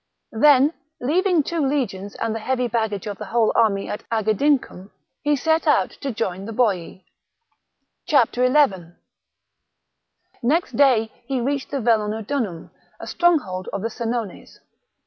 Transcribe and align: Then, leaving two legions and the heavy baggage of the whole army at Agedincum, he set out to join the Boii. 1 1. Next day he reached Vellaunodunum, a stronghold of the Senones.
Then, 0.33 0.73
leaving 0.99 1.43
two 1.43 1.63
legions 1.63 2.15
and 2.15 2.33
the 2.33 2.39
heavy 2.39 2.67
baggage 2.67 3.05
of 3.05 3.19
the 3.19 3.25
whole 3.25 3.51
army 3.55 3.87
at 3.87 4.03
Agedincum, 4.11 4.89
he 5.21 5.35
set 5.35 5.67
out 5.67 5.91
to 5.91 6.11
join 6.11 6.45
the 6.45 6.51
Boii. 6.51 7.03
1 8.09 8.31
1. 8.35 8.95
Next 10.41 10.71
day 10.75 11.11
he 11.27 11.39
reached 11.39 11.69
Vellaunodunum, 11.69 12.71
a 12.99 13.05
stronghold 13.05 13.69
of 13.71 13.83
the 13.83 13.89
Senones. 13.91 14.57